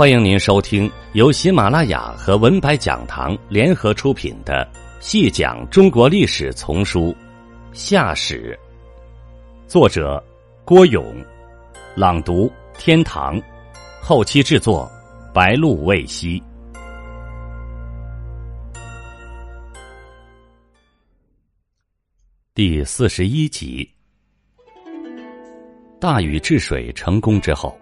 [0.00, 4.66] 欢迎您收听由喜马拉雅和文白讲堂联合出品的
[4.98, 7.12] 《细讲中国历史丛书·
[7.74, 8.58] 夏史》，
[9.70, 10.24] 作者
[10.64, 11.14] 郭勇，
[11.94, 13.38] 朗读天堂，
[14.00, 14.90] 后期制作
[15.34, 16.42] 白露未晞。
[22.54, 23.86] 第四十一集，
[26.00, 27.78] 大禹治水成功之后，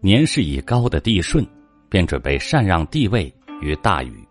[0.00, 1.46] 年事已高的帝舜
[1.90, 3.30] 便准备禅让帝位
[3.60, 4.26] 于大禹。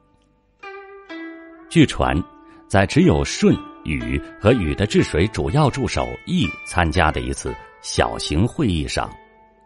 [1.69, 2.19] 据传，
[2.67, 9.07] 在只有舜、禹和禹的治水主要助手羿参加的一次小型会议上，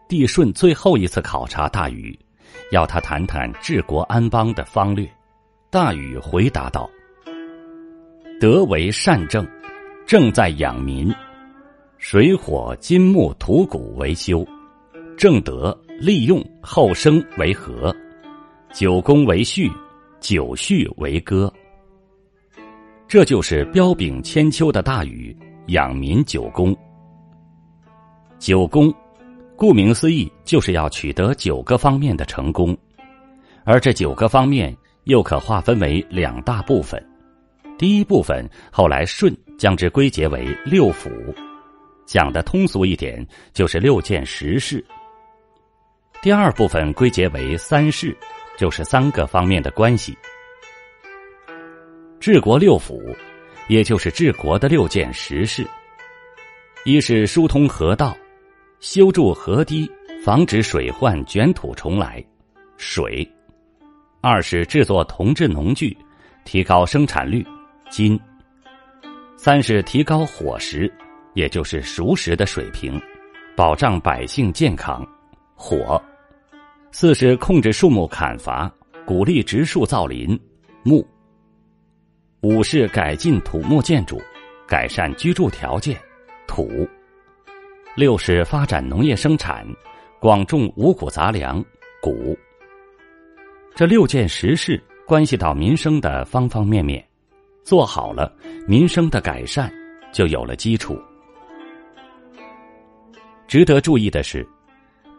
[0.06, 2.18] 帝舜最后一次考察大禹，
[2.72, 5.08] 要他谈谈治国安邦的方略。
[5.70, 6.90] 大禹回答道
[8.38, 9.46] ：“德为善政。”
[10.06, 11.10] 正在养民，
[11.96, 14.46] 水火金木土谷为修，
[15.16, 17.94] 正德利用后生为和，
[18.72, 19.70] 九公为序，
[20.20, 21.52] 九序为歌。
[23.06, 25.36] 这就是彪炳千秋的大禹
[25.66, 26.76] 养民九公。
[28.38, 28.92] 九公，
[29.56, 32.76] 顾名思义，就是要取得九个方面的成功，
[33.64, 37.02] 而这九个方面又可划分为两大部分。
[37.78, 41.08] 第一部分后来舜将之归结为六辅，
[42.04, 44.84] 讲的通俗一点就是六件实事。
[46.24, 48.16] 第二部分归结为三事，
[48.56, 50.16] 就是三个方面的关系。
[52.18, 52.98] 治国六府，
[53.68, 55.68] 也就是治国的六件实事：
[56.86, 58.16] 一是疏通河道，
[58.80, 59.86] 修筑河堤，
[60.24, 62.24] 防止水患卷土重来，
[62.78, 63.22] 水；
[64.22, 65.94] 二是制作铜制农具，
[66.46, 67.46] 提高生产率。
[67.90, 68.18] 金，
[69.36, 70.90] 三是提高伙食，
[71.34, 72.98] 也就是熟食的水平，
[73.54, 75.06] 保障百姓健康。
[75.56, 76.02] 火，
[76.96, 78.72] 四是控制树木砍伐，
[79.04, 80.38] 鼓励植树造林。
[80.84, 81.04] 木，
[82.40, 84.22] 五是改进土木建筑，
[84.64, 86.00] 改善居住条件。
[86.46, 86.88] 土，
[87.96, 89.66] 六是发展农业生产，
[90.20, 91.60] 广种五谷杂粮。
[92.00, 92.38] 谷，
[93.74, 97.04] 这六件实事关系到民生的方方面面。
[97.64, 98.32] 做好了，
[98.68, 99.68] 民生的改善
[100.12, 100.96] 就有了基础。
[103.48, 104.46] 值得注意的是，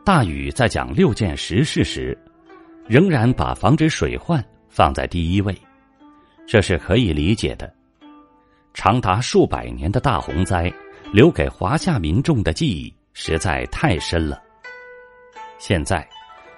[0.06, 2.16] 大禹在讲六件实事时，
[2.88, 5.54] 仍然把防止水患放在第一位，
[6.48, 7.74] 这是可以理解的。
[8.72, 10.72] 长达数百年的大洪灾，
[11.12, 14.40] 留给华夏民众的记忆实在太深了。
[15.58, 16.08] 现在，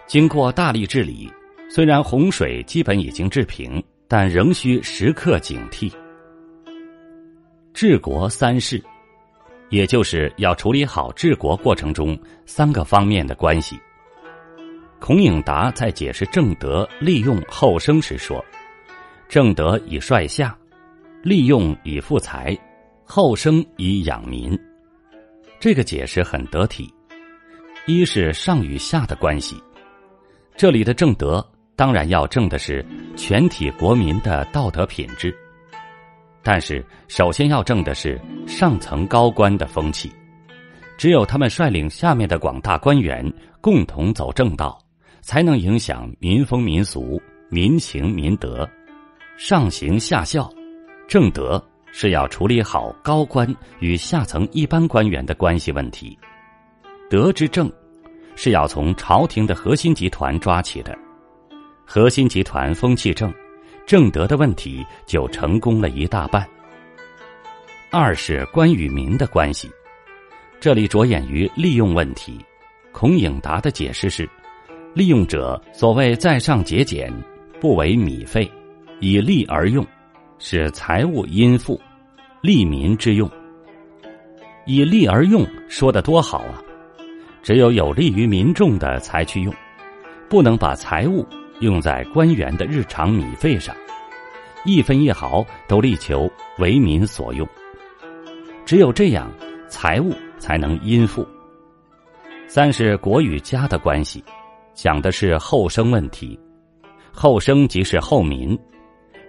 [0.08, 1.32] 经过大力治理，
[1.70, 3.82] 虽然洪水基本已经治平。
[4.10, 5.92] 但仍需时刻警惕。
[7.74, 8.82] 治国三事，
[9.70, 13.80] 也就是要处理好治国过程中三个方面的关系。
[15.00, 18.44] 孔颖达在解释正德利用后生时说
[19.30, 20.58] ：“正德以率下，
[21.22, 22.58] 利用以富财，
[23.04, 24.58] 后生以养民。”
[25.60, 26.92] 这个解释很得体。
[27.86, 29.56] 一是上与下的关系，
[30.56, 31.46] 这里的正德。
[31.76, 32.84] 当然要正的是
[33.16, 35.32] 全体国民的道德品质，
[36.48, 40.10] 但是首先要正的是上层高官的风气。
[40.98, 43.22] 只有他们率领下面的广大官员
[43.60, 44.80] 共同走正道，
[45.20, 48.66] 才能影响民风民俗、民情民德。
[49.36, 50.50] 上行下效，
[51.06, 56.18] 正德是要处理好高官与下层一般官员的关系问题。
[57.10, 57.70] 德之正，
[58.38, 60.98] 是要从朝廷的核心集团抓起的。
[61.86, 63.34] 核心集团风气正，
[63.88, 66.46] 正德的问题就成功了一大半。
[67.90, 69.72] 二是官与民的关系，
[70.60, 72.38] 这里着眼于利用问题。
[72.92, 74.30] 孔颖达的解释是：
[74.94, 77.10] 利用者所谓在上节俭，
[77.62, 78.52] 不为米费，
[79.00, 79.88] 以利而用，
[80.38, 81.80] 使财物殷富，
[82.42, 83.32] 利民之用。
[84.66, 86.62] 以利而用，说的多好啊！
[87.42, 89.54] 只有有利于民众的才去用，
[90.30, 91.26] 不能把财物。
[91.60, 93.76] 用在官员的日常米费上，
[94.68, 96.30] 一分一毫都力求
[96.60, 97.48] 为民所用。
[98.66, 99.32] 只有这样，
[99.70, 101.26] 财物才能殷富。
[102.48, 104.22] 三是国与家的关系，
[104.74, 106.38] 讲的是后生问题。
[107.14, 108.60] 后生即是后民，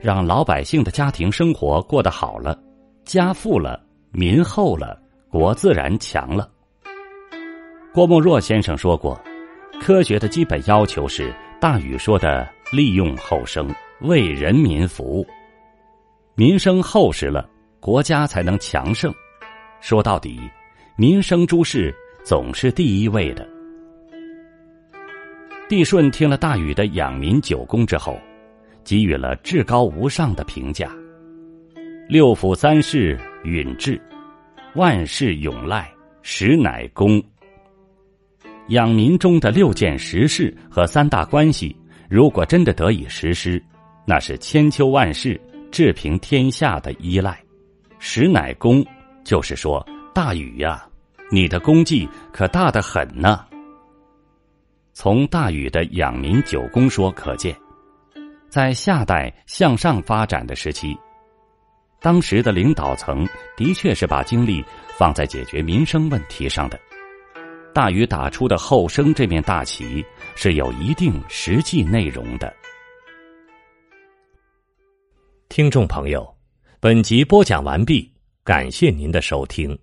[0.00, 2.58] 让老百姓的家庭生活过得好了，
[3.04, 3.80] 家富了，
[4.10, 5.00] 民厚了，
[5.30, 6.50] 国自然强了。
[7.94, 9.18] 郭沫若先生说过，
[9.80, 11.32] 科学的基本要求是。
[11.60, 13.68] 大禹说的“利用后生，
[14.02, 15.26] 为人民服务”，
[16.36, 17.48] 民生厚实了，
[17.80, 19.12] 国家才能强盛。
[19.80, 20.40] 说到底，
[20.96, 23.48] 民生诸事总是第一位的。
[25.68, 28.18] 帝舜听了大禹的养民九功之后，
[28.82, 30.90] 给予了至高无上的评价：
[32.08, 34.00] 六府三世允治，
[34.74, 35.92] 万事永赖，
[36.22, 37.22] 实乃公。
[38.68, 41.76] 养民中的六件实事和三大关系，
[42.08, 43.62] 如果真的得以实施，
[44.08, 45.38] 那是千秋万世、
[45.70, 47.38] 治平天下的依赖。
[47.98, 48.82] 实乃功，
[49.22, 50.88] 就是说大禹呀，
[51.30, 53.44] 你的功绩可大得很呢。
[54.94, 57.54] 从大禹的养民九功说可见，
[58.48, 60.96] 在夏代向上发展的时期，
[62.00, 63.28] 当时的领导层
[63.58, 64.64] 的确是把精力
[64.96, 66.80] 放在解决民生问题上的。
[67.74, 70.02] 大禹打出的后生这面大旗
[70.34, 72.50] 是有一定实际内容的。
[75.48, 76.36] 听众朋友，
[76.78, 78.12] 本集播讲完毕，
[78.44, 79.76] 感谢您的收听。